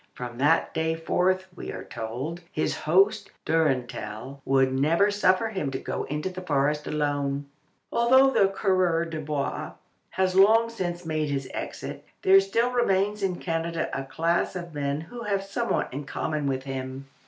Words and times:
"From 0.15 0.39
that 0.39 0.73
day 0.73 0.95
forth," 0.95 1.45
we 1.55 1.71
are 1.71 1.83
told, 1.83 2.41
"his 2.51 2.75
host, 2.75 3.29
Durantal, 3.45 4.41
would 4.45 4.73
never 4.73 5.11
suffer 5.11 5.49
him 5.49 5.69
to 5.69 5.77
go 5.77 6.05
into 6.05 6.27
the 6.31 6.41
forest 6.41 6.87
alone." 6.87 7.45
Although 7.93 8.31
the 8.31 8.47
coureur 8.47 9.05
de 9.05 9.19
bois 9.19 9.73
has 10.09 10.33
long 10.35 10.71
since 10.71 11.05
made 11.05 11.29
his 11.29 11.47
exit, 11.53 12.03
there 12.23 12.39
still 12.39 12.71
remains 12.71 13.21
in 13.21 13.35
Canada 13.35 13.91
a 13.93 14.03
class 14.03 14.55
of 14.55 14.73
men 14.73 15.01
who 15.01 15.21
have 15.21 15.43
somewhat 15.43 15.93
in 15.93 16.05
common 16.05 16.47
with 16.47 16.63
him. 16.63 17.05